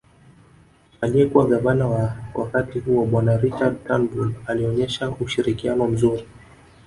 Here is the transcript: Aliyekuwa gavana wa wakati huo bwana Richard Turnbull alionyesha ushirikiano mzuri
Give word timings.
Aliyekuwa 1.01 1.47
gavana 1.47 1.87
wa 1.87 2.15
wakati 2.33 2.79
huo 2.79 3.05
bwana 3.05 3.37
Richard 3.37 3.83
Turnbull 3.87 4.33
alionyesha 4.47 5.09
ushirikiano 5.09 5.87
mzuri 5.87 6.23